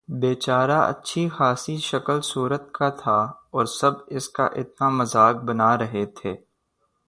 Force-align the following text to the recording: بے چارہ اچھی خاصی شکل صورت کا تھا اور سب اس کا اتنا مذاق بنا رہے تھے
بے 0.19 0.31
چارہ 0.35 0.79
اچھی 0.91 1.23
خاصی 1.35 1.75
شکل 1.89 2.19
صورت 2.23 2.63
کا 2.77 2.89
تھا 3.01 3.19
اور 3.55 3.65
سب 3.79 3.93
اس 4.15 4.25
کا 4.29 4.45
اتنا 4.59 4.89
مذاق 4.99 5.35
بنا 5.47 5.71
رہے 5.77 6.05
تھے 6.17 6.33